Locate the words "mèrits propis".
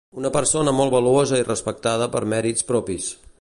2.35-3.13